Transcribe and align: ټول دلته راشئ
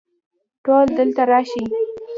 ټول 0.65 0.85
دلته 0.97 1.21
راشئ 1.31 1.63